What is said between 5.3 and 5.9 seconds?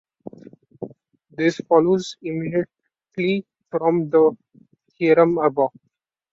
above.